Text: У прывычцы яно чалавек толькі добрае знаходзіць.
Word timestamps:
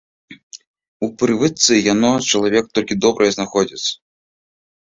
У 1.07 1.09
прывычцы 1.23 1.73
яно 1.93 2.11
чалавек 2.29 2.65
толькі 2.79 2.99
добрае 3.07 3.31
знаходзіць. 3.39 3.87